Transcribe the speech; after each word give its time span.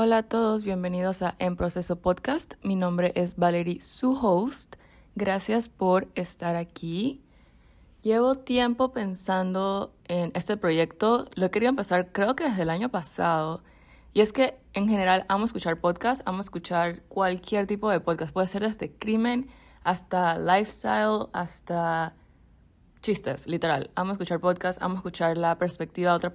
Hola 0.00 0.18
a 0.18 0.22
todos, 0.22 0.62
bienvenidos 0.62 1.22
a 1.22 1.34
En 1.40 1.56
Proceso 1.56 1.96
Podcast. 1.96 2.54
Mi 2.62 2.76
nombre 2.76 3.10
es 3.16 3.34
Valerie, 3.34 3.80
su 3.80 4.12
host. 4.12 4.76
Gracias 5.16 5.68
por 5.68 6.06
estar 6.14 6.54
aquí. 6.54 7.20
Llevo 8.02 8.36
tiempo 8.36 8.92
pensando 8.92 9.92
en 10.04 10.30
este 10.36 10.56
proyecto. 10.56 11.24
Lo 11.34 11.46
he 11.46 11.50
querido 11.50 11.70
empezar 11.70 12.12
creo 12.12 12.36
que 12.36 12.44
desde 12.44 12.62
el 12.62 12.70
año 12.70 12.90
pasado. 12.90 13.64
Y 14.14 14.20
es 14.20 14.32
que 14.32 14.56
en 14.72 14.88
general 14.88 15.24
amo 15.28 15.46
escuchar 15.46 15.80
podcast, 15.80 16.22
amo 16.26 16.42
escuchar 16.42 17.02
cualquier 17.08 17.66
tipo 17.66 17.90
de 17.90 17.98
podcast. 17.98 18.32
Puede 18.32 18.46
ser 18.46 18.62
desde 18.62 18.92
crimen 18.92 19.48
hasta 19.82 20.38
lifestyle, 20.38 21.26
hasta 21.32 22.14
chistes, 23.02 23.48
literal. 23.48 23.90
Amo 23.96 24.12
escuchar 24.12 24.38
podcast, 24.38 24.80
amo 24.80 24.94
escuchar 24.94 25.36
la 25.36 25.58
perspectiva 25.58 26.12
de 26.12 26.16
otra 26.18 26.32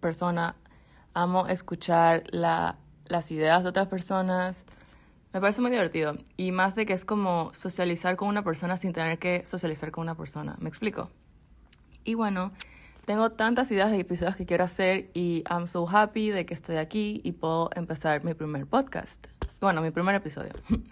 persona, 0.00 0.56
amo 1.14 1.46
escuchar 1.46 2.24
la 2.32 2.78
las 3.08 3.30
ideas 3.30 3.62
de 3.62 3.68
otras 3.68 3.88
personas. 3.88 4.64
Me 5.32 5.40
parece 5.40 5.60
muy 5.60 5.70
divertido. 5.70 6.16
Y 6.36 6.52
más 6.52 6.74
de 6.74 6.86
que 6.86 6.92
es 6.92 7.04
como 7.04 7.52
socializar 7.54 8.16
con 8.16 8.28
una 8.28 8.42
persona 8.42 8.76
sin 8.76 8.92
tener 8.92 9.18
que 9.18 9.44
socializar 9.44 9.90
con 9.90 10.02
una 10.02 10.14
persona. 10.14 10.56
¿Me 10.60 10.68
explico? 10.68 11.10
Y 12.04 12.14
bueno, 12.14 12.52
tengo 13.04 13.30
tantas 13.30 13.70
ideas 13.70 13.90
de 13.90 14.00
episodios 14.00 14.36
que 14.36 14.46
quiero 14.46 14.64
hacer 14.64 15.10
y 15.14 15.44
I'm 15.50 15.68
so 15.68 15.88
happy 15.88 16.30
de 16.30 16.46
que 16.46 16.54
estoy 16.54 16.76
aquí 16.76 17.20
y 17.24 17.32
puedo 17.32 17.70
empezar 17.74 18.24
mi 18.24 18.34
primer 18.34 18.66
podcast. 18.66 19.26
Bueno, 19.60 19.80
mi 19.80 19.90
primer 19.90 20.14
episodio. 20.14 20.52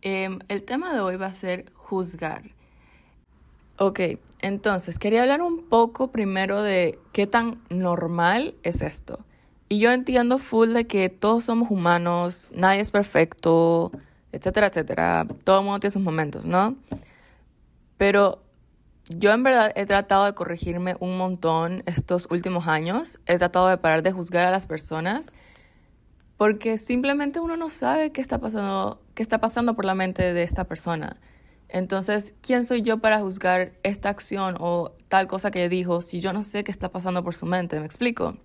Em, 0.00 0.38
el 0.46 0.62
tema 0.62 0.94
de 0.94 1.00
hoy 1.00 1.16
va 1.16 1.26
a 1.26 1.34
ser 1.34 1.72
juzgar. 1.74 2.42
Ok, 3.78 4.00
entonces 4.40 4.96
quería 4.96 5.22
hablar 5.22 5.42
un 5.42 5.68
poco 5.68 6.12
primero 6.12 6.62
de 6.62 7.00
qué 7.12 7.26
tan 7.26 7.60
normal 7.68 8.54
es 8.62 8.80
esto. 8.80 9.18
Y 9.68 9.80
yo 9.80 9.92
entiendo 9.92 10.38
full 10.38 10.72
de 10.72 10.86
que 10.86 11.08
todos 11.10 11.44
somos 11.44 11.70
humanos, 11.70 12.50
nadie 12.54 12.80
es 12.80 12.90
perfecto, 12.90 13.92
etcétera, 14.32 14.68
etcétera. 14.68 15.26
Todo 15.44 15.58
el 15.58 15.64
mundo 15.64 15.80
tiene 15.80 15.92
sus 15.92 16.02
momentos, 16.02 16.44
¿no? 16.44 16.76
Pero 17.98 18.42
yo 19.08 19.32
en 19.32 19.42
verdad 19.42 19.72
he 19.74 19.86
tratado 19.86 20.24
de 20.24 20.34
corregirme 20.34 20.96
un 21.00 21.18
montón 21.18 21.82
estos 21.86 22.28
últimos 22.30 22.66
años. 22.66 23.18
He 23.26 23.36
tratado 23.38 23.68
de 23.68 23.78
parar 23.78 24.02
de 24.02 24.12
juzgar 24.12 24.46
a 24.46 24.50
las 24.50 24.66
personas 24.66 25.32
porque 26.38 26.78
simplemente 26.78 27.40
uno 27.40 27.56
no 27.56 27.68
sabe 27.68 28.12
qué 28.12 28.20
está 28.20 28.38
pasando, 28.38 29.02
qué 29.14 29.22
está 29.22 29.38
pasando 29.40 29.74
por 29.74 29.84
la 29.84 29.94
mente 29.94 30.32
de 30.32 30.42
esta 30.44 30.64
persona. 30.64 31.16
Entonces, 31.68 32.34
¿quién 32.40 32.64
soy 32.64 32.82
yo 32.82 32.98
para 32.98 33.20
juzgar 33.20 33.72
esta 33.82 34.08
acción 34.08 34.56
o 34.60 34.92
tal 35.08 35.26
cosa 35.26 35.50
que 35.50 35.68
dijo 35.68 36.00
si 36.00 36.20
yo 36.20 36.32
no 36.32 36.44
sé 36.44 36.64
qué 36.64 36.70
está 36.70 36.90
pasando 36.90 37.22
por 37.24 37.34
su 37.34 37.44
mente? 37.44 37.78
¿Me 37.80 37.86
explico? 37.86 38.38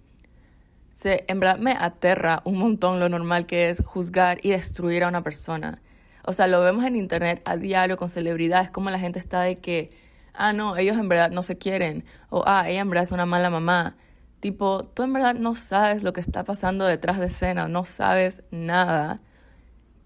Se, 0.94 1.26
en 1.28 1.40
verdad 1.40 1.58
me 1.58 1.72
aterra 1.72 2.42
un 2.46 2.58
montón 2.58 3.00
lo 3.00 3.10
normal 3.10 3.46
que 3.46 3.70
es 3.70 3.84
juzgar 3.86 4.40
y 4.44 4.52
destruir 4.52 5.04
a 5.04 5.08
una 5.08 5.24
persona. 5.24 5.82
O 6.26 6.34
sea, 6.34 6.48
lo 6.48 6.62
vemos 6.62 6.86
en 6.86 6.96
internet 6.96 7.42
a 7.46 7.58
diario 7.58 7.98
con 7.98 8.10
celebridades, 8.10 8.70
como 8.70 8.90
la 8.90 9.00
gente 9.00 9.20
está 9.20 9.42
de 9.42 9.60
que, 9.60 9.92
ah, 10.34 10.54
no, 10.54 10.78
ellos 10.78 10.98
en 10.98 11.10
verdad 11.10 11.32
no 11.32 11.44
se 11.44 11.58
quieren, 11.58 12.06
o 12.30 12.44
ah, 12.46 12.70
ella 12.70 12.82
en 12.82 12.90
verdad 12.90 13.04
es 13.04 13.12
una 13.12 13.26
mala 13.26 13.50
mamá. 13.50 13.96
Tipo, 14.40 14.86
tú 14.86 15.04
en 15.04 15.14
verdad 15.14 15.36
no 15.36 15.56
sabes 15.56 16.04
lo 16.04 16.14
que 16.14 16.22
está 16.22 16.44
pasando 16.44 16.86
detrás 16.86 17.20
de 17.20 17.28
escena, 17.28 17.68
no 17.68 17.86
sabes 17.86 18.44
nada. 18.52 19.20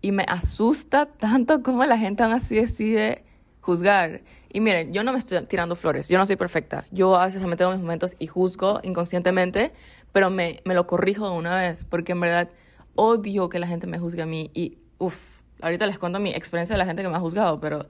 Y 0.02 0.12
me 0.12 0.26
asusta 0.28 1.08
tanto 1.08 1.64
como 1.64 1.84
la 1.86 1.98
gente 1.98 2.24
aún 2.24 2.34
así 2.34 2.56
decide 2.56 3.24
juzgar. 3.62 4.22
Y 4.52 4.60
miren, 4.62 4.94
yo 4.94 5.04
no 5.04 5.12
me 5.12 5.20
estoy 5.20 5.44
tirando 5.46 5.76
flores, 5.76 6.08
yo 6.08 6.18
no 6.18 6.26
soy 6.26 6.36
perfecta. 6.36 6.86
Yo 6.92 7.16
a 7.16 7.26
veces 7.26 7.46
me 7.46 7.56
tengo 7.56 7.72
mis 7.72 7.82
momentos 7.82 8.16
y 8.18 8.28
juzgo 8.28 8.80
inconscientemente, 8.84 9.74
pero 10.18 10.32
me, 10.32 10.62
me 10.66 10.74
lo 10.74 10.88
corrijo 10.88 11.30
de 11.30 11.36
una 11.38 11.60
vez, 11.60 11.86
porque 11.86 12.14
en 12.14 12.20
verdad 12.20 12.50
odio 12.96 13.50
que 13.50 13.60
la 13.60 13.68
gente 13.68 13.86
me 13.86 14.00
juzgue 14.00 14.24
a 14.24 14.26
mí. 14.26 14.50
Y, 14.56 14.80
uff, 14.98 15.44
ahorita 15.62 15.86
les 15.86 16.00
cuento 16.00 16.20
mi 16.20 16.32
experiencia 16.34 16.74
de 16.74 16.80
la 16.80 16.88
gente 16.88 17.04
que 17.04 17.08
me 17.08 17.18
ha 17.18 17.20
juzgado, 17.20 17.60
pero 17.60 17.86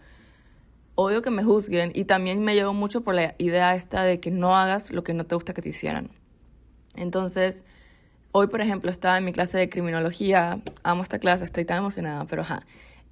odio 0.96 1.22
que 1.22 1.30
me 1.30 1.42
juzguen 1.46 1.94
y 1.96 2.04
también 2.04 2.44
me 2.44 2.54
llevo 2.54 2.74
mucho 2.74 3.00
por 3.00 3.16
la 3.16 3.34
idea 3.38 3.76
esta 3.76 4.04
de 4.04 4.20
que 4.20 4.30
no 4.30 4.58
hagas 4.58 4.92
lo 4.92 5.06
que 5.06 5.14
no 5.14 5.26
te 5.26 5.36
gusta 5.36 5.54
que 5.54 5.62
te 5.62 5.70
hicieran. 5.70 6.10
Entonces, 6.98 7.64
hoy, 8.34 8.48
por 8.48 8.60
ejemplo, 8.60 8.92
estaba 8.92 9.18
en 9.18 9.24
mi 9.24 9.32
clase 9.32 9.58
de 9.58 9.70
criminología, 9.70 10.60
amo 10.84 11.04
esta 11.04 11.20
clase, 11.20 11.46
estoy 11.46 11.64
tan 11.64 11.78
emocionada, 11.78 12.26
pero 12.26 12.42
ajá, 12.42 12.64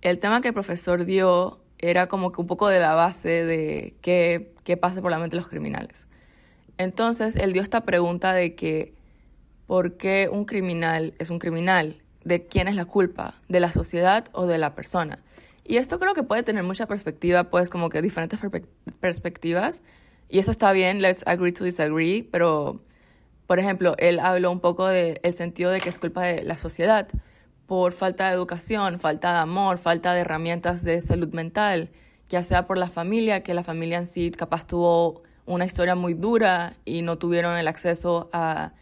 el 0.01 0.19
tema 0.19 0.41
que 0.41 0.49
el 0.49 0.53
profesor 0.53 1.05
dio 1.05 1.61
era 1.77 2.07
como 2.07 2.33
que 2.33 2.41
un 2.41 2.47
poco 2.47 2.67
de 2.67 2.81
la 2.81 2.95
base 2.95 3.29
de 3.29 3.95
qué, 4.01 4.51
qué 4.65 4.75
pasa 4.75 5.01
por 5.01 5.09
la 5.09 5.19
mente 5.19 5.37
de 5.37 5.41
los 5.41 5.49
criminales. 5.49 6.09
Entonces, 6.77 7.37
él 7.37 7.53
dio 7.53 7.61
esta 7.61 7.85
pregunta 7.85 8.33
de 8.33 8.55
que, 8.55 8.93
¿por 9.67 9.97
qué 9.97 10.29
un 10.31 10.45
criminal 10.45 11.13
es 11.19 11.29
un 11.29 11.39
criminal? 11.39 12.01
¿De 12.23 12.47
quién 12.47 12.67
es 12.67 12.75
la 12.75 12.85
culpa? 12.85 13.35
¿De 13.47 13.59
la 13.59 13.71
sociedad 13.71 14.25
o 14.31 14.45
de 14.45 14.57
la 14.57 14.75
persona? 14.75 15.19
Y 15.63 15.77
esto 15.77 15.99
creo 15.99 16.13
que 16.13 16.23
puede 16.23 16.43
tener 16.43 16.63
mucha 16.63 16.85
perspectiva, 16.85 17.45
pues 17.45 17.69
como 17.69 17.89
que 17.89 18.01
diferentes 18.01 18.39
perspectivas. 18.99 19.81
Y 20.29 20.39
eso 20.39 20.51
está 20.51 20.71
bien, 20.71 21.01
let's 21.01 21.23
agree 21.25 21.51
to 21.51 21.63
disagree, 21.63 22.23
pero, 22.23 22.81
por 23.47 23.59
ejemplo, 23.59 23.95
él 23.97 24.19
habló 24.19 24.51
un 24.51 24.59
poco 24.59 24.87
del 24.87 25.19
sentido 25.33 25.71
de 25.71 25.79
que 25.79 25.89
es 25.89 25.97
culpa 25.97 26.23
de 26.23 26.43
la 26.43 26.55
sociedad 26.55 27.07
por 27.65 27.93
falta 27.93 28.27
de 28.27 28.35
educación, 28.35 28.99
falta 28.99 29.33
de 29.33 29.39
amor, 29.39 29.77
falta 29.77 30.13
de 30.13 30.21
herramientas 30.21 30.83
de 30.83 31.01
salud 31.01 31.33
mental, 31.33 31.89
ya 32.29 32.43
sea 32.43 32.67
por 32.67 32.77
la 32.77 32.89
familia, 32.89 33.41
que 33.41 33.53
la 33.53 33.63
familia 33.63 33.97
en 33.97 34.07
sí 34.07 34.31
capaz 34.31 34.67
tuvo 34.67 35.23
una 35.45 35.65
historia 35.65 35.95
muy 35.95 36.13
dura 36.13 36.73
y 36.85 37.01
no 37.01 37.17
tuvieron 37.17 37.57
el 37.57 37.67
acceso 37.67 38.29
a, 38.33 38.73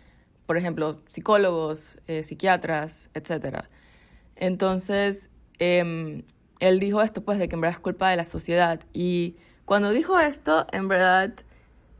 por 0.46 0.58
ejemplo, 0.58 1.00
psicólogos, 1.08 2.00
eh, 2.08 2.24
psiquiatras, 2.24 3.10
etc. 3.14 3.66
Entonces, 4.36 5.32
em, 5.60 6.24
él 6.60 6.80
dijo 6.80 7.02
esto, 7.02 7.24
pues, 7.24 7.40
de 7.40 7.48
que 7.50 7.56
en 7.56 7.62
verdad 7.62 7.78
es 7.78 7.82
culpa 7.82 8.10
de 8.10 8.18
la 8.18 8.24
sociedad. 8.24 8.82
Y 8.94 9.36
cuando 9.66 9.92
dijo 9.92 10.20
esto, 10.20 10.68
en 10.72 10.88
verdad 10.88 11.34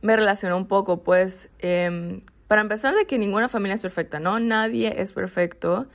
me 0.02 0.16
relacionó 0.16 0.56
un 0.56 0.66
poco, 0.66 1.02
pues, 1.02 1.50
em, 1.60 2.20
para 2.48 2.60
empezar, 2.60 2.94
de 2.94 3.06
que 3.06 3.18
ninguna 3.18 3.48
familia 3.48 3.74
es 3.74 3.82
perfecta, 3.82 4.20
¿no? 4.20 4.38
Nadie 4.38 5.00
es 5.00 5.12
perfecto. 5.12 5.86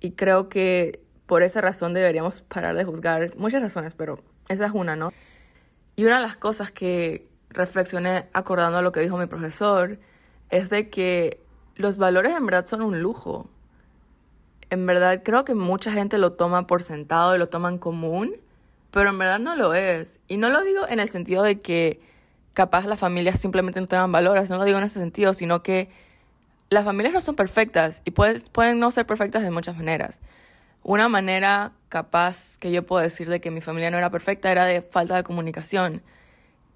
Y 0.00 0.12
creo 0.12 0.48
que 0.48 1.00
por 1.26 1.42
esa 1.42 1.60
razón 1.60 1.94
deberíamos 1.94 2.42
parar 2.42 2.76
de 2.76 2.84
juzgar. 2.84 3.36
Muchas 3.36 3.62
razones, 3.62 3.94
pero 3.94 4.20
esa 4.48 4.66
es 4.66 4.72
una, 4.74 4.96
¿no? 4.96 5.12
Y 5.96 6.04
una 6.04 6.16
de 6.16 6.22
las 6.22 6.36
cosas 6.36 6.70
que, 6.70 7.28
reflexioné 7.56 8.26
acordando 8.32 8.78
a 8.78 8.82
lo 8.82 8.92
que 8.92 9.00
dijo 9.00 9.16
mi 9.16 9.26
profesor, 9.26 9.98
es 10.50 10.70
de 10.70 10.90
que 10.90 11.40
los 11.76 11.96
valores 11.96 12.34
en 12.36 12.46
verdad 12.46 12.66
son 12.66 12.82
un 12.82 13.00
lujo. 13.00 13.48
En 14.70 14.86
verdad 14.86 15.22
creo 15.24 15.44
que 15.44 15.54
mucha 15.54 15.92
gente 15.92 16.18
lo 16.18 16.32
toma 16.32 16.66
por 16.66 16.82
sentado 16.82 17.34
y 17.34 17.38
lo 17.38 17.48
toma 17.48 17.68
en 17.68 17.78
común, 17.78 18.34
pero 18.90 19.10
en 19.10 19.18
verdad 19.18 19.38
no 19.38 19.54
lo 19.54 19.74
es. 19.74 20.18
Y 20.28 20.38
no 20.38 20.50
lo 20.50 20.62
digo 20.62 20.88
en 20.88 21.00
el 21.00 21.08
sentido 21.08 21.42
de 21.42 21.60
que 21.60 22.00
capaz 22.54 22.86
las 22.86 22.98
familias 22.98 23.38
simplemente 23.38 23.80
no 23.80 23.86
tengan 23.86 24.10
valores, 24.10 24.50
no 24.50 24.56
lo 24.56 24.64
digo 24.64 24.78
en 24.78 24.84
ese 24.84 24.98
sentido, 24.98 25.34
sino 25.34 25.62
que 25.62 25.88
las 26.70 26.84
familias 26.84 27.14
no 27.14 27.20
son 27.20 27.36
perfectas 27.36 28.02
y 28.04 28.10
pueden 28.10 28.80
no 28.80 28.90
ser 28.90 29.06
perfectas 29.06 29.42
de 29.42 29.50
muchas 29.50 29.76
maneras. 29.76 30.20
Una 30.82 31.08
manera 31.08 31.72
capaz 31.88 32.58
que 32.58 32.72
yo 32.72 32.84
puedo 32.86 33.02
decir 33.02 33.28
de 33.28 33.40
que 33.40 33.50
mi 33.50 33.60
familia 33.60 33.90
no 33.90 33.98
era 33.98 34.10
perfecta 34.10 34.50
era 34.50 34.64
de 34.64 34.82
falta 34.82 35.16
de 35.16 35.22
comunicación. 35.22 36.02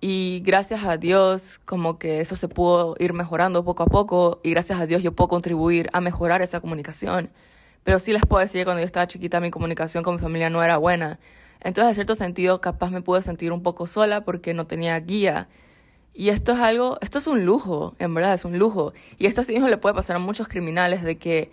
Y 0.01 0.41
gracias 0.47 0.85
a 0.85 0.97
Dios, 0.97 1.59
como 1.67 1.99
que 1.99 2.21
eso 2.21 2.35
se 2.35 2.49
pudo 2.49 2.97
ir 2.99 3.13
mejorando 3.13 3.65
poco 3.65 3.83
a 3.83 3.87
poco 3.87 4.41
y 4.43 4.51
gracias 4.51 4.81
a 4.81 4.87
Dios 4.87 5.03
yo 5.03 5.13
puedo 5.13 5.29
contribuir 5.29 5.91
a 5.93 6.01
mejorar 6.01 6.41
esa 6.41 6.61
comunicación. 6.61 7.31
Pero 7.85 7.99
sí 7.99 8.13
les 8.13 8.23
puedo 8.25 8.41
decir 8.41 8.63
que 8.63 8.65
cuando 8.65 8.81
yo 8.81 8.87
estaba 8.87 9.07
chiquita 9.07 9.41
mi 9.41 9.51
comunicación 9.51 10.03
con 10.03 10.17
mi 10.17 10.21
familia 10.21 10.49
no 10.49 10.63
era 10.63 10.79
buena. 10.79 11.19
Entonces, 11.61 11.91
en 11.91 11.95
cierto 11.97 12.15
sentido, 12.15 12.61
capaz 12.63 12.91
me 12.91 13.03
pude 13.03 13.21
sentir 13.23 13.53
un 13.53 13.63
poco 13.63 13.87
sola 13.87 14.23
porque 14.25 14.55
no 14.55 14.67
tenía 14.67 14.99
guía. 15.01 15.49
Y 16.15 16.31
esto 16.31 16.53
es 16.53 16.61
algo, 16.61 16.99
esto 17.03 17.19
es 17.19 17.27
un 17.27 17.45
lujo, 17.45 17.95
en 17.99 18.15
verdad 18.15 18.35
es 18.35 18.45
un 18.47 18.59
lujo. 18.59 18.95
Y 19.19 19.27
esto 19.27 19.45
sí 19.45 19.53
mismo 19.53 19.69
le 19.69 19.77
puede 19.77 19.95
pasar 19.95 20.17
a 20.17 20.19
muchos 20.19 20.49
criminales 20.49 21.03
de 21.03 21.19
que 21.19 21.51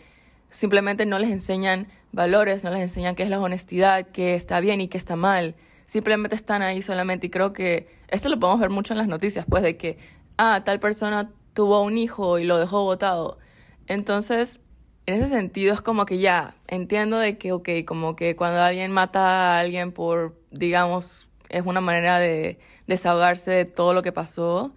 simplemente 0.49 1.05
no 1.05 1.19
les 1.19 1.31
enseñan 1.31 1.87
valores, 2.13 2.63
no 2.63 2.71
les 2.71 2.81
enseñan 2.81 3.15
qué 3.15 3.23
es 3.23 3.29
la 3.29 3.39
honestidad, 3.41 4.07
qué 4.13 4.35
está 4.35 4.61
bien 4.61 4.79
y 4.79 4.87
qué 4.87 4.97
está 4.97 5.17
mal 5.17 5.55
simplemente 5.87 6.35
están 6.35 6.61
ahí 6.61 6.81
solamente 6.83 7.27
y 7.27 7.29
creo 7.31 7.53
que 7.53 7.89
esto 8.09 8.29
lo 8.29 8.39
podemos 8.39 8.59
ver 8.59 8.69
mucho 8.69 8.93
en 8.93 8.99
las 8.99 9.07
noticias, 9.07 9.45
pues 9.49 9.63
de 9.63 9.77
que, 9.77 9.97
ah, 10.37 10.61
tal 10.63 10.79
persona 10.79 11.31
tuvo 11.53 11.81
un 11.81 11.97
hijo 11.97 12.37
y 12.37 12.45
lo 12.45 12.57
dejó 12.59 12.83
botado. 12.83 13.39
Entonces, 13.87 14.59
en 15.07 15.15
ese 15.15 15.27
sentido 15.27 15.73
es 15.73 15.81
como 15.81 16.05
que 16.05 16.19
ya, 16.19 16.55
entiendo 16.67 17.17
de 17.17 17.37
que, 17.37 17.53
ok, 17.53 17.69
como 17.85 18.15
que 18.15 18.35
cuando 18.35 18.61
alguien 18.61 18.91
mata 18.91 19.55
a 19.55 19.59
alguien 19.59 19.91
por, 19.93 20.35
digamos, 20.51 21.27
es 21.49 21.65
una 21.65 21.81
manera 21.81 22.19
de 22.19 22.59
desahogarse 22.87 23.51
de 23.51 23.65
todo 23.65 23.93
lo 23.93 24.03
que 24.03 24.11
pasó, 24.11 24.73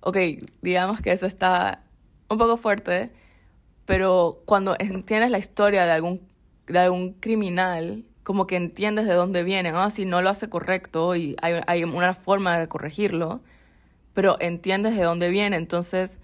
ok, 0.00 0.16
digamos 0.62 1.00
que 1.00 1.12
eso 1.12 1.26
está 1.26 1.82
un 2.28 2.38
poco 2.38 2.56
fuerte, 2.56 3.10
pero 3.86 4.42
cuando 4.46 4.76
entiendes 4.78 5.30
la 5.30 5.38
historia 5.38 5.84
de 5.84 5.92
algún, 5.92 6.20
de 6.68 6.78
algún 6.78 7.14
criminal 7.14 8.04
como 8.24 8.46
que 8.46 8.56
entiendes 8.56 9.06
de 9.06 9.14
dónde 9.14 9.42
viene, 9.44 9.70
¿no? 9.70 9.88
Si 9.90 10.06
no 10.06 10.22
lo 10.22 10.30
hace 10.30 10.48
correcto 10.48 11.14
y 11.14 11.36
hay, 11.42 11.60
hay 11.66 11.84
una 11.84 12.14
forma 12.14 12.58
de 12.58 12.68
corregirlo, 12.68 13.42
pero 14.14 14.36
entiendes 14.40 14.96
de 14.96 15.04
dónde 15.04 15.28
viene. 15.28 15.56
Entonces, 15.56 16.20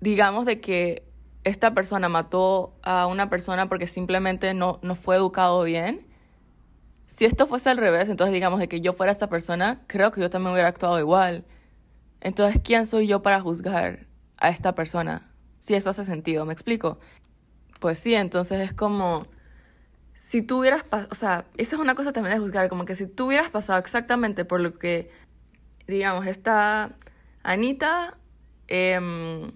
digamos 0.00 0.46
de 0.46 0.60
que 0.60 1.04
esta 1.42 1.74
persona 1.74 2.08
mató 2.08 2.74
a 2.82 3.06
una 3.06 3.28
persona 3.28 3.68
porque 3.68 3.86
simplemente 3.86 4.54
no, 4.54 4.78
no 4.82 4.94
fue 4.94 5.16
educado 5.16 5.62
bien. 5.64 6.06
Si 7.08 7.24
esto 7.24 7.46
fuese 7.46 7.70
al 7.70 7.78
revés, 7.78 8.08
entonces 8.08 8.32
digamos 8.32 8.60
de 8.60 8.68
que 8.68 8.80
yo 8.80 8.92
fuera 8.92 9.12
esta 9.12 9.28
persona, 9.28 9.82
creo 9.86 10.12
que 10.12 10.20
yo 10.20 10.30
también 10.30 10.52
hubiera 10.52 10.68
actuado 10.68 10.98
igual. 10.98 11.44
Entonces, 12.20 12.60
¿quién 12.64 12.86
soy 12.86 13.06
yo 13.06 13.22
para 13.22 13.40
juzgar 13.40 14.06
a 14.38 14.48
esta 14.48 14.74
persona? 14.74 15.30
Si 15.60 15.74
eso 15.74 15.90
hace 15.90 16.04
sentido, 16.04 16.46
¿me 16.46 16.52
explico? 16.52 16.98
Pues 17.80 17.98
sí, 17.98 18.14
entonces 18.14 18.60
es 18.60 18.72
como, 18.72 19.26
si 20.24 20.40
tú 20.40 20.60
hubieras, 20.60 20.84
o 21.10 21.14
sea, 21.14 21.44
esa 21.58 21.76
es 21.76 21.80
una 21.80 21.94
cosa 21.94 22.14
también 22.14 22.34
de 22.34 22.40
juzgar, 22.40 22.70
como 22.70 22.86
que 22.86 22.96
si 22.96 23.06
tú 23.06 23.26
hubieras 23.26 23.50
pasado 23.50 23.78
exactamente 23.78 24.46
por 24.46 24.58
lo 24.58 24.78
que, 24.78 25.10
digamos, 25.86 26.26
esta 26.26 26.92
Anita, 27.42 28.16
eh, 28.66 29.52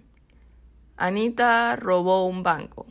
Anita 0.99 1.75
robó 1.76 2.26
un 2.26 2.43
banco, 2.43 2.87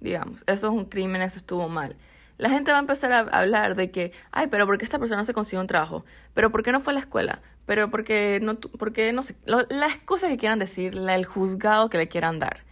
digamos, 0.00 0.42
eso 0.48 0.66
es 0.66 0.72
un 0.72 0.86
crimen, 0.86 1.22
eso 1.22 1.38
estuvo 1.38 1.68
mal. 1.68 1.94
La 2.38 2.50
gente 2.50 2.72
va 2.72 2.78
a 2.78 2.80
empezar 2.80 3.12
a 3.12 3.20
hablar 3.20 3.76
de 3.76 3.92
que, 3.92 4.12
ay, 4.32 4.48
pero 4.48 4.66
¿por 4.66 4.76
qué 4.76 4.84
esta 4.84 4.98
persona 4.98 5.20
no 5.20 5.24
se 5.24 5.32
consiguió 5.32 5.60
un 5.60 5.68
trabajo? 5.68 6.04
¿Pero 6.34 6.50
por 6.50 6.64
qué 6.64 6.72
no 6.72 6.80
fue 6.80 6.92
a 6.92 6.94
la 6.94 7.00
escuela? 7.00 7.40
¿Pero 7.66 7.88
por 7.88 8.02
qué 8.02 8.40
no, 8.42 8.58
porque 8.58 9.12
no 9.12 9.22
sé? 9.22 9.36
las 9.46 9.96
cosas 10.04 10.28
que 10.28 10.38
quieran 10.38 10.58
decir, 10.58 10.96
el 10.96 11.24
juzgado 11.24 11.88
que 11.88 11.98
le 11.98 12.08
quieran 12.08 12.40
dar. 12.40 12.64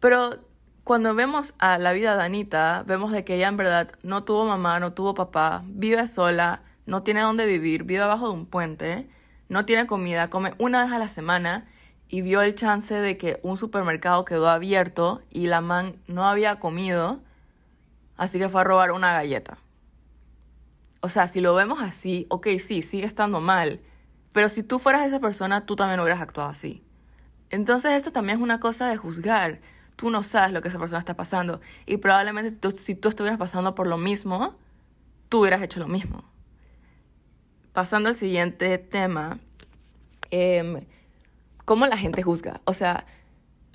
Pero 0.00 0.38
cuando 0.84 1.14
vemos 1.14 1.54
a 1.58 1.78
la 1.78 1.94
vida 1.94 2.14
de 2.14 2.22
Anita, 2.22 2.84
vemos 2.86 3.10
de 3.10 3.24
que 3.24 3.36
ella 3.36 3.48
en 3.48 3.56
verdad 3.56 3.92
no 4.02 4.24
tuvo 4.24 4.44
mamá, 4.44 4.78
no 4.80 4.92
tuvo 4.92 5.14
papá, 5.14 5.62
vive 5.66 6.06
sola, 6.08 6.60
no 6.84 7.02
tiene 7.02 7.22
dónde 7.22 7.46
vivir, 7.46 7.84
vive 7.84 8.02
abajo 8.02 8.26
de 8.28 8.34
un 8.34 8.44
puente, 8.44 9.08
no 9.48 9.64
tiene 9.64 9.86
comida, 9.86 10.28
come 10.28 10.52
una 10.58 10.84
vez 10.84 10.92
a 10.92 10.98
la 10.98 11.08
semana 11.08 11.66
y 12.08 12.20
vio 12.20 12.42
el 12.42 12.54
chance 12.54 12.94
de 12.94 13.16
que 13.16 13.40
un 13.42 13.56
supermercado 13.56 14.26
quedó 14.26 14.50
abierto 14.50 15.22
y 15.30 15.46
la 15.46 15.62
man 15.62 15.96
no 16.06 16.26
había 16.26 16.60
comido, 16.60 17.20
así 18.18 18.38
que 18.38 18.50
fue 18.50 18.60
a 18.60 18.64
robar 18.64 18.92
una 18.92 19.14
galleta. 19.14 19.56
O 21.00 21.08
sea, 21.08 21.28
si 21.28 21.40
lo 21.40 21.54
vemos 21.54 21.80
así, 21.80 22.26
ok, 22.28 22.46
sí, 22.58 22.82
sigue 22.82 23.06
estando 23.06 23.40
mal, 23.40 23.80
pero 24.34 24.50
si 24.50 24.62
tú 24.62 24.78
fueras 24.78 25.06
esa 25.06 25.18
persona, 25.18 25.64
tú 25.64 25.76
también 25.76 26.00
hubieras 26.00 26.20
actuado 26.20 26.50
así. 26.50 26.82
Entonces 27.48 27.92
esto 27.92 28.12
también 28.12 28.38
es 28.38 28.42
una 28.42 28.60
cosa 28.60 28.86
de 28.88 28.98
juzgar 28.98 29.60
tú 29.96 30.10
no 30.10 30.22
sabes 30.22 30.52
lo 30.52 30.62
que 30.62 30.68
esa 30.68 30.78
persona 30.78 30.98
está 30.98 31.14
pasando. 31.14 31.60
Y 31.86 31.98
probablemente 31.98 32.70
si 32.72 32.94
tú 32.94 33.08
estuvieras 33.08 33.38
pasando 33.38 33.74
por 33.74 33.86
lo 33.86 33.96
mismo, 33.96 34.54
tú 35.28 35.40
hubieras 35.40 35.62
hecho 35.62 35.80
lo 35.80 35.88
mismo. 35.88 36.24
Pasando 37.72 38.08
al 38.08 38.14
siguiente 38.14 38.78
tema, 38.78 39.38
eh, 40.30 40.86
¿cómo 41.64 41.86
la 41.86 41.96
gente 41.96 42.22
juzga? 42.22 42.60
O 42.64 42.72
sea, 42.72 43.06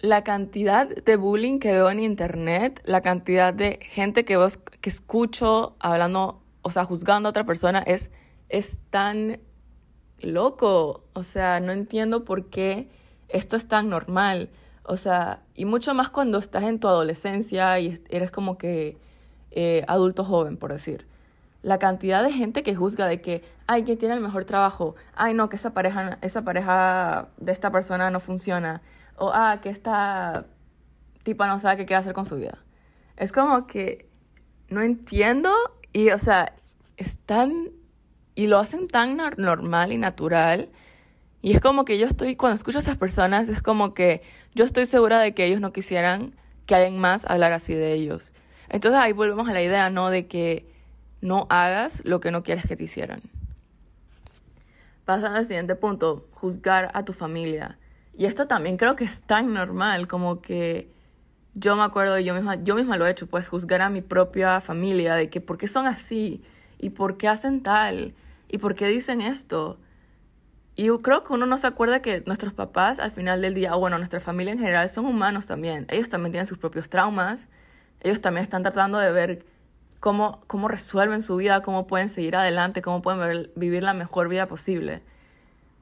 la 0.01 0.23
cantidad 0.23 0.87
de 0.87 1.15
bullying 1.17 1.59
que 1.59 1.71
veo 1.71 1.89
en 1.89 1.99
internet, 1.99 2.81
la 2.85 3.01
cantidad 3.01 3.53
de 3.53 3.79
gente 3.81 4.23
que, 4.23 4.37
veo, 4.37 4.47
que 4.81 4.89
escucho 4.89 5.75
hablando, 5.79 6.41
o 6.61 6.71
sea, 6.71 6.85
juzgando 6.85 7.27
a 7.27 7.31
otra 7.31 7.45
persona, 7.45 7.79
es, 7.79 8.11
es 8.47 8.77
tan 8.89 9.39
loco. 10.19 11.03
O 11.13 11.23
sea, 11.23 11.59
no 11.59 11.71
entiendo 11.71 12.23
por 12.23 12.49
qué 12.49 12.89
esto 13.27 13.57
es 13.57 13.67
tan 13.67 13.89
normal. 13.89 14.49
O 14.89 14.97
sea, 14.97 15.43
y 15.53 15.65
mucho 15.65 15.93
más 15.93 16.09
cuando 16.09 16.39
estás 16.39 16.63
en 16.63 16.79
tu 16.79 16.87
adolescencia 16.87 17.79
y 17.79 18.03
eres 18.09 18.31
como 18.31 18.57
que 18.57 18.97
eh, 19.51 19.85
adulto 19.87 20.23
joven, 20.23 20.57
por 20.57 20.73
decir. 20.73 21.05
La 21.61 21.77
cantidad 21.77 22.23
de 22.23 22.31
gente 22.31 22.63
que 22.63 22.73
juzga 22.73 23.05
de 23.05 23.21
que, 23.21 23.43
ay, 23.67 23.83
que 23.83 23.95
tiene 23.95 24.15
el 24.15 24.19
mejor 24.19 24.45
trabajo, 24.45 24.95
ay, 25.13 25.35
no, 25.35 25.47
que 25.47 25.57
esa 25.57 25.75
pareja, 25.75 26.17
esa 26.23 26.43
pareja 26.43 27.27
de 27.37 27.51
esta 27.51 27.71
persona 27.71 28.09
no 28.09 28.19
funciona, 28.19 28.81
o 29.15 29.29
ah, 29.31 29.59
que 29.61 29.69
esta 29.69 30.47
tipa 31.21 31.45
no 31.45 31.59
sabe 31.59 31.77
qué 31.77 31.85
quiere 31.85 31.99
hacer 31.99 32.13
con 32.13 32.25
su 32.25 32.37
vida. 32.37 32.57
Es 33.15 33.31
como 33.31 33.67
que 33.67 34.09
no 34.69 34.81
entiendo 34.81 35.53
y, 35.93 36.09
o 36.09 36.17
sea, 36.17 36.53
están 36.97 37.69
y 38.33 38.47
lo 38.47 38.57
hacen 38.57 38.87
tan 38.87 39.17
normal 39.37 39.91
y 39.91 39.99
natural 39.99 40.69
y 41.41 41.53
es 41.53 41.61
como 41.61 41.85
que 41.85 41.97
yo 41.97 42.07
estoy, 42.07 42.35
cuando 42.35 42.55
escucho 42.55 42.79
a 42.79 42.81
esas 42.81 42.97
personas, 42.97 43.47
es 43.49 43.61
como 43.61 43.93
que 43.93 44.21
yo 44.55 44.65
estoy 44.65 44.85
segura 44.85 45.19
de 45.19 45.33
que 45.33 45.45
ellos 45.45 45.61
no 45.61 45.71
quisieran 45.71 46.33
que 46.65 46.75
alguien 46.75 46.99
más 46.99 47.25
hablara 47.25 47.55
así 47.55 47.73
de 47.73 47.93
ellos. 47.93 48.33
Entonces 48.69 48.99
ahí 48.99 49.13
volvemos 49.13 49.47
a 49.47 49.53
la 49.53 49.61
idea, 49.61 49.89
¿no? 49.89 50.09
De 50.09 50.27
que 50.27 50.65
no 51.21 51.47
hagas 51.49 52.03
lo 52.05 52.19
que 52.19 52.31
no 52.31 52.43
quieres 52.43 52.65
que 52.67 52.75
te 52.75 52.83
hicieran. 52.83 53.21
Pasando 55.05 55.37
al 55.37 55.45
siguiente 55.45 55.75
punto, 55.75 56.27
juzgar 56.33 56.91
a 56.93 57.03
tu 57.03 57.13
familia. 57.13 57.77
Y 58.17 58.25
esto 58.25 58.47
también 58.47 58.77
creo 58.77 58.95
que 58.95 59.05
es 59.05 59.19
tan 59.21 59.53
normal, 59.53 60.07
como 60.07 60.41
que 60.41 60.89
yo 61.55 61.75
me 61.75 61.83
acuerdo, 61.83 62.19
yo 62.19 62.33
misma, 62.33 62.61
yo 62.63 62.75
misma 62.75 62.97
lo 62.97 63.07
he 63.07 63.11
hecho, 63.11 63.27
pues 63.27 63.47
juzgar 63.47 63.81
a 63.81 63.89
mi 63.89 64.01
propia 64.01 64.61
familia 64.61 65.15
de 65.15 65.29
que 65.29 65.41
por 65.41 65.57
qué 65.57 65.67
son 65.67 65.87
así 65.87 66.43
y 66.77 66.91
por 66.91 67.17
qué 67.17 67.27
hacen 67.27 67.63
tal 67.63 68.13
y 68.49 68.57
por 68.57 68.75
qué 68.75 68.87
dicen 68.87 69.21
esto. 69.21 69.77
Y 70.79 70.85
yo 70.85 71.01
creo 71.01 71.25
que 71.25 71.33
uno 71.33 71.45
no 71.45 71.57
se 71.57 71.67
acuerda 71.67 72.01
que 72.01 72.23
nuestros 72.25 72.53
papás 72.53 72.99
al 72.99 73.11
final 73.11 73.41
del 73.41 73.53
día, 73.53 73.75
o 73.75 73.79
bueno, 73.81 73.97
nuestra 73.97 74.21
familia 74.21 74.53
en 74.53 74.59
general, 74.59 74.87
son 74.87 75.05
humanos 75.07 75.45
también. 75.45 75.85
Ellos 75.89 76.07
también 76.07 76.31
tienen 76.31 76.45
sus 76.45 76.57
propios 76.57 76.87
traumas. 76.89 77.49
Ellos 77.99 78.21
también 78.21 78.45
están 78.45 78.63
tratando 78.63 78.97
de 78.97 79.11
ver 79.11 79.45
cómo, 79.99 80.41
cómo 80.47 80.69
resuelven 80.69 81.21
su 81.21 81.35
vida, 81.35 81.63
cómo 81.63 81.85
pueden 81.85 82.07
seguir 82.07 82.37
adelante, 82.37 82.81
cómo 82.81 83.01
pueden 83.01 83.51
vivir 83.57 83.83
la 83.83 83.93
mejor 83.93 84.29
vida 84.29 84.45
posible. 84.47 85.01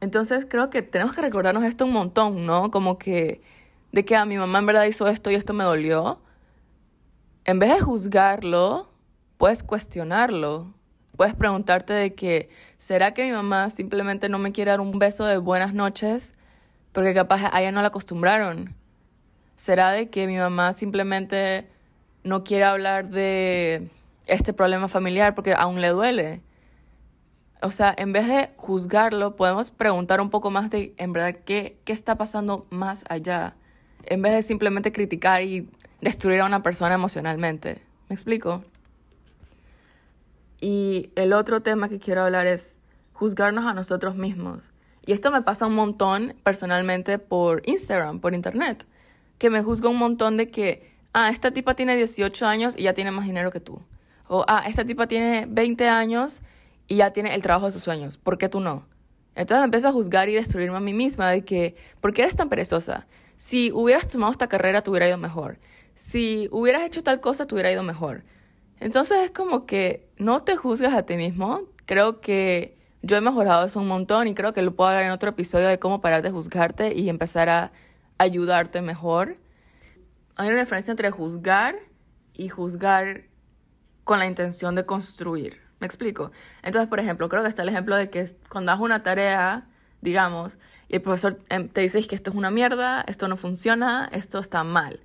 Entonces 0.01 0.47
creo 0.49 0.71
que 0.71 0.81
tenemos 0.81 1.13
que 1.13 1.21
recordarnos 1.21 1.63
esto 1.63 1.85
un 1.85 1.93
montón, 1.93 2.47
¿no? 2.47 2.71
Como 2.71 2.97
que 2.97 3.43
de 3.91 4.03
que 4.03 4.15
a 4.15 4.23
ah, 4.23 4.25
mi 4.25 4.37
mamá 4.39 4.57
en 4.57 4.65
verdad 4.65 4.85
hizo 4.85 5.07
esto 5.07 5.29
y 5.29 5.35
esto 5.35 5.53
me 5.53 5.63
dolió. 5.63 6.19
En 7.45 7.59
vez 7.59 7.69
de 7.69 7.81
juzgarlo, 7.81 8.87
puedes 9.37 9.61
cuestionarlo 9.61 10.73
puedes 11.17 11.33
preguntarte 11.33 11.93
de 11.93 12.13
que, 12.13 12.49
¿será 12.77 13.13
que 13.13 13.25
mi 13.25 13.31
mamá 13.31 13.69
simplemente 13.71 14.29
no 14.29 14.37
me 14.37 14.51
quiere 14.51 14.71
dar 14.71 14.79
un 14.79 14.97
beso 14.99 15.25
de 15.25 15.37
buenas 15.37 15.73
noches 15.73 16.35
porque 16.93 17.13
capaz 17.13 17.49
a 17.51 17.59
ella 17.59 17.71
no 17.71 17.81
la 17.81 17.87
acostumbraron? 17.89 18.75
¿Será 19.55 19.91
de 19.91 20.09
que 20.09 20.27
mi 20.27 20.37
mamá 20.37 20.73
simplemente 20.73 21.67
no 22.23 22.43
quiere 22.43 22.63
hablar 22.63 23.09
de 23.09 23.89
este 24.27 24.53
problema 24.53 24.87
familiar 24.87 25.33
porque 25.33 25.53
aún 25.53 25.81
le 25.81 25.89
duele? 25.89 26.41
O 27.63 27.71
sea, 27.71 27.93
en 27.97 28.13
vez 28.13 28.27
de 28.27 28.51
juzgarlo, 28.55 29.35
podemos 29.35 29.71
preguntar 29.71 30.21
un 30.21 30.29
poco 30.29 30.51
más 30.51 30.69
de, 30.69 30.93
en 30.97 31.11
verdad, 31.11 31.39
qué, 31.43 31.79
qué 31.83 31.93
está 31.93 32.15
pasando 32.15 32.67
más 32.69 33.03
allá, 33.09 33.55
en 34.05 34.21
vez 34.21 34.33
de 34.33 34.43
simplemente 34.43 34.91
criticar 34.91 35.41
y 35.41 35.67
destruir 35.99 36.41
a 36.41 36.45
una 36.45 36.61
persona 36.61 36.93
emocionalmente. 36.93 37.81
¿Me 38.09 38.13
explico? 38.13 38.63
Y 40.59 41.11
el 41.15 41.33
otro 41.33 41.61
tema 41.61 41.89
que 41.89 41.99
quiero 41.99 42.21
hablar 42.21 42.47
es 42.47 42.77
juzgarnos 43.13 43.65
a 43.65 43.73
nosotros 43.73 44.15
mismos. 44.15 44.71
Y 45.05 45.13
esto 45.13 45.31
me 45.31 45.41
pasa 45.41 45.67
un 45.67 45.75
montón 45.75 46.35
personalmente 46.43 47.19
por 47.19 47.61
Instagram, 47.65 48.19
por 48.19 48.33
internet, 48.33 48.85
que 49.37 49.49
me 49.49 49.61
juzgo 49.61 49.89
un 49.89 49.97
montón 49.97 50.35
de 50.37 50.49
que, 50.49 50.91
ah, 51.13 51.29
esta 51.29 51.51
tipa 51.51 51.75
tiene 51.75 51.95
18 51.95 52.45
años 52.45 52.75
y 52.77 52.83
ya 52.83 52.93
tiene 52.93 53.11
más 53.11 53.25
dinero 53.25 53.51
que 53.51 53.59
tú. 53.59 53.81
O, 54.27 54.43
ah, 54.47 54.63
esta 54.67 54.83
tipa 54.83 55.07
tiene 55.07 55.45
20 55.47 55.87
años 55.87 56.41
y 56.87 56.97
ya 56.97 57.11
tiene 57.11 57.33
el 57.33 57.41
trabajo 57.41 57.67
de 57.67 57.71
sus 57.71 57.83
sueños. 57.83 58.17
¿Por 58.17 58.37
qué 58.37 58.49
tú 58.49 58.59
no? 58.59 58.85
Entonces 59.35 59.61
me 59.61 59.65
empiezo 59.65 59.87
a 59.87 59.91
juzgar 59.91 60.29
y 60.29 60.33
destruirme 60.33 60.77
a 60.77 60.81
mí 60.81 60.93
misma 60.93 61.29
de 61.29 61.45
que, 61.45 61.75
¿por 62.01 62.13
qué 62.13 62.23
eres 62.23 62.35
tan 62.35 62.49
perezosa? 62.49 63.07
Si 63.35 63.71
hubieras 63.71 64.07
tomado 64.07 64.31
esta 64.31 64.47
carrera, 64.47 64.81
te 64.81 64.89
hubiera 64.89 65.07
ido 65.07 65.17
mejor. 65.17 65.59
Si 65.95 66.49
hubieras 66.51 66.83
hecho 66.83 67.03
tal 67.03 67.21
cosa, 67.21 67.45
te 67.45 67.53
hubiera 67.53 67.71
ido 67.71 67.83
mejor. 67.83 68.23
Entonces 68.79 69.17
es 69.23 69.31
como 69.31 69.65
que 69.65 70.07
no 70.17 70.43
te 70.43 70.55
juzgas 70.55 70.93
a 70.93 71.03
ti 71.03 71.17
mismo. 71.17 71.61
Creo 71.85 72.21
que 72.21 72.77
yo 73.01 73.17
he 73.17 73.21
mejorado 73.21 73.65
eso 73.65 73.79
un 73.79 73.87
montón 73.87 74.27
y 74.27 74.35
creo 74.35 74.53
que 74.53 74.61
lo 74.61 74.75
puedo 74.75 74.89
hablar 74.89 75.05
en 75.05 75.11
otro 75.11 75.29
episodio 75.29 75.67
de 75.67 75.79
cómo 75.79 76.01
parar 76.01 76.21
de 76.21 76.31
juzgarte 76.31 76.93
y 76.93 77.09
empezar 77.09 77.49
a 77.49 77.71
ayudarte 78.17 78.81
mejor. 78.81 79.37
Hay 80.35 80.49
una 80.49 80.59
diferencia 80.59 80.91
entre 80.91 81.11
juzgar 81.11 81.75
y 82.33 82.49
juzgar 82.49 83.23
con 84.03 84.19
la 84.19 84.27
intención 84.27 84.75
de 84.75 84.85
construir. 84.85 85.61
¿Me 85.79 85.87
explico? 85.87 86.31
Entonces, 86.63 86.89
por 86.89 86.99
ejemplo, 86.99 87.29
creo 87.29 87.43
que 87.43 87.49
está 87.49 87.63
el 87.63 87.69
ejemplo 87.69 87.95
de 87.95 88.09
que 88.09 88.27
cuando 88.49 88.71
haces 88.71 88.83
una 88.83 89.03
tarea, 89.03 89.67
digamos, 90.01 90.57
y 90.87 90.95
el 90.95 91.01
profesor 91.01 91.39
em, 91.49 91.67
te 91.69 91.81
dice 91.81 92.05
que 92.07 92.15
esto 92.15 92.31
es 92.31 92.35
una 92.35 92.49
mierda, 92.49 93.03
esto 93.07 93.27
no 93.27 93.37
funciona, 93.37 94.09
esto 94.11 94.39
está 94.39 94.63
mal. 94.63 95.01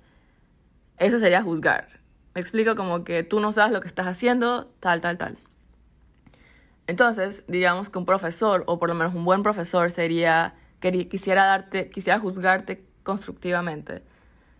Eso 0.97 1.19
sería 1.19 1.43
juzgar. 1.43 2.02
Me 2.35 2.41
explico 2.41 2.75
como 2.75 3.03
que 3.03 3.23
tú 3.23 3.39
no 3.39 3.51
sabes 3.51 3.71
lo 3.71 3.81
que 3.81 3.87
estás 3.87 4.07
haciendo, 4.07 4.71
tal, 4.79 5.01
tal, 5.01 5.17
tal. 5.17 5.37
Entonces, 6.87 7.43
digamos 7.47 7.89
que 7.89 7.99
un 7.99 8.05
profesor, 8.05 8.63
o 8.67 8.79
por 8.79 8.89
lo 8.89 8.95
menos 8.95 9.13
un 9.13 9.23
buen 9.23 9.43
profesor, 9.43 9.91
sería, 9.91 10.55
que 10.79 11.07
quisiera 11.07 11.45
darte, 11.45 11.89
quisiera 11.89 12.19
juzgarte 12.19 12.83
constructivamente. 13.03 14.01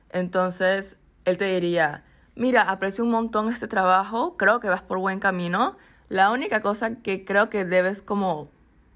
Entonces, 0.09 0.97
él 1.25 1.37
te 1.37 1.45
diría, 1.45 2.03
mira, 2.35 2.61
aprecio 2.61 3.03
un 3.03 3.11
montón 3.11 3.51
este 3.51 3.67
trabajo, 3.67 4.37
creo 4.37 4.59
que 4.59 4.69
vas 4.69 4.83
por 4.83 4.99
buen 4.99 5.19
camino. 5.19 5.75
La 6.09 6.31
única 6.31 6.61
cosa 6.61 6.95
que 7.01 7.25
creo 7.25 7.49
que 7.49 7.65
debes 7.65 8.01
como 8.01 8.49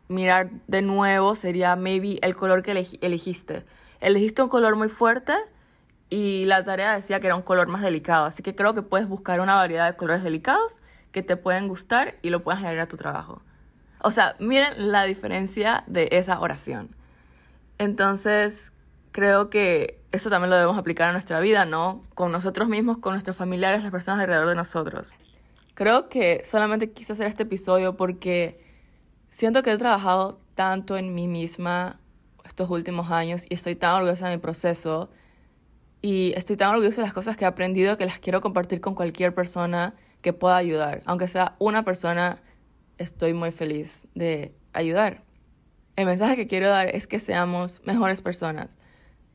mirar 0.07 0.51
de 0.67 0.81
nuevo 0.81 1.35
sería 1.35 1.75
maybe 1.75 2.19
el 2.21 2.35
color 2.35 2.63
que 2.63 2.71
elegiste. 3.01 3.65
Elegiste 3.99 4.41
un 4.43 4.49
color 4.49 4.75
muy 4.75 4.89
fuerte 4.89 5.33
y 6.09 6.45
la 6.45 6.63
tarea 6.63 6.93
decía 6.93 7.19
que 7.19 7.27
era 7.27 7.35
un 7.35 7.41
color 7.41 7.67
más 7.67 7.81
delicado, 7.81 8.25
así 8.25 8.43
que 8.43 8.55
creo 8.55 8.73
que 8.73 8.81
puedes 8.81 9.07
buscar 9.07 9.39
una 9.39 9.55
variedad 9.55 9.89
de 9.91 9.97
colores 9.97 10.23
delicados 10.23 10.79
que 11.11 11.23
te 11.23 11.35
pueden 11.35 11.67
gustar 11.67 12.15
y 12.21 12.29
lo 12.29 12.43
puedes 12.43 12.61
añadir 12.61 12.79
a 12.79 12.87
tu 12.87 12.97
trabajo. 12.97 13.41
O 14.01 14.11
sea, 14.11 14.35
miren 14.39 14.91
la 14.91 15.03
diferencia 15.03 15.83
de 15.87 16.09
esa 16.11 16.39
oración. 16.39 16.95
Entonces, 17.77 18.71
creo 19.11 19.49
que 19.49 19.99
eso 20.11 20.29
también 20.29 20.49
lo 20.49 20.55
debemos 20.55 20.77
aplicar 20.77 21.09
a 21.09 21.11
nuestra 21.11 21.39
vida, 21.39 21.65
¿no? 21.65 22.03
Con 22.13 22.31
nosotros 22.31 22.69
mismos, 22.69 22.99
con 22.99 23.13
nuestros 23.13 23.35
familiares, 23.35 23.81
las 23.81 23.91
personas 23.91 24.21
alrededor 24.21 24.49
de 24.49 24.55
nosotros. 24.55 25.13
Creo 25.73 26.09
que 26.09 26.43
solamente 26.45 26.91
quise 26.91 27.13
hacer 27.13 27.27
este 27.27 27.43
episodio 27.43 27.97
porque 27.97 28.63
siento 29.29 29.63
que 29.63 29.71
he 29.71 29.77
trabajado 29.77 30.39
tanto 30.55 30.97
en 30.97 31.13
mí 31.13 31.27
misma 31.27 31.99
estos 32.45 32.69
últimos 32.69 33.11
años 33.11 33.45
y 33.49 33.55
estoy 33.55 33.75
tan 33.75 33.95
orgullosa 33.95 34.29
de 34.29 34.37
mi 34.37 34.41
proceso 34.41 35.09
y 36.09 36.31
estoy 36.37 36.55
tan 36.55 36.69
orgullosa 36.69 37.01
de 37.01 37.07
las 37.07 37.13
cosas 37.13 37.35
que 37.35 37.43
he 37.43 37.47
aprendido 37.49 37.97
que 37.97 38.05
las 38.05 38.17
quiero 38.17 38.39
compartir 38.39 38.79
con 38.79 38.95
cualquier 38.95 39.35
persona 39.35 39.93
que 40.21 40.31
pueda 40.31 40.55
ayudar. 40.55 41.01
Aunque 41.03 41.27
sea 41.27 41.57
una 41.59 41.83
persona, 41.83 42.41
estoy 42.97 43.33
muy 43.33 43.51
feliz 43.51 44.07
de 44.15 44.55
ayudar. 44.71 45.25
El 45.97 46.05
mensaje 46.05 46.37
que 46.37 46.47
quiero 46.47 46.69
dar 46.69 46.95
es 46.95 47.07
que 47.07 47.19
seamos 47.19 47.81
mejores 47.83 48.21
personas. 48.21 48.77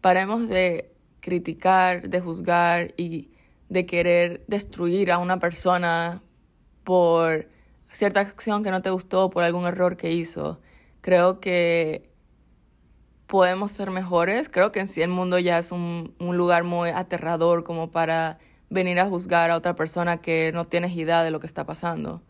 Paremos 0.00 0.49
de 0.49 0.95
criticar, 1.21 2.09
de 2.09 2.21
juzgar 2.23 2.95
y 2.97 3.33
de 3.69 3.85
querer 3.85 4.43
destruir 4.47 5.12
a 5.12 5.19
una 5.19 5.38
persona 5.41 6.23
por 6.85 7.50
cierta 7.88 8.21
acción 8.21 8.64
que 8.64 8.71
no 8.71 8.81
te 8.81 8.88
gustó, 8.88 9.29
por 9.29 9.43
algún 9.43 9.67
error 9.67 9.99
que 9.99 10.12
hizo. 10.12 10.59
Creo 11.02 11.38
que 11.38 12.12
podemos 13.33 13.71
ser 13.71 13.91
mejores. 13.91 14.51
Creo 14.51 14.73
que 14.73 14.81
en 14.81 14.87
sí 14.87 15.01
el 15.01 15.09
mundo 15.09 15.39
ya 15.39 15.59
es 15.59 15.73
un, 15.73 16.15
un, 16.19 16.37
lugar 16.37 16.65
muy 16.65 16.91
aterrador 16.91 17.65
como 17.65 17.91
para 17.91 18.39
venir 18.69 19.01
a 19.01 19.07
juzgar 19.07 19.51
a 19.51 19.57
otra 19.57 19.75
persona 19.75 20.19
que 20.19 20.53
no 20.53 20.67
tienes 20.67 20.95
idea 20.95 21.23
de 21.23 21.31
lo 21.31 21.41
que 21.41 21.47
está 21.47 21.65
pasando. 21.65 22.21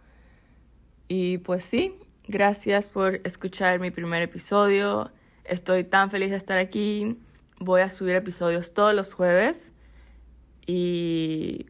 Y 1.09 1.39
pues 1.39 1.65
sí, 1.65 1.97
gracias 2.29 2.87
por 2.87 3.17
escuchar 3.25 3.81
mi 3.81 3.91
primer 3.91 4.23
episodio. 4.23 5.11
Estoy 5.43 5.83
tan 5.83 6.09
feliz 6.09 6.31
de 6.31 6.37
estar 6.37 6.59
aquí. 6.59 7.19
Voy 7.59 7.81
a 7.81 7.91
subir 7.91 8.15
episodios 8.15 8.73
todos 8.73 8.95
los 8.95 9.13
jueves. 9.13 9.73
Y 10.69 11.67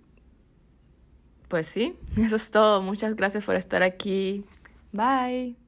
pues 1.49 1.69
sí, 1.69 1.97
eso 2.19 2.37
es 2.37 2.51
todo. 2.51 2.83
Muchas 2.83 3.17
gracias 3.17 3.45
por 3.45 3.55
estar 3.55 3.83
aquí. 3.83 4.45
Bye. 4.93 5.62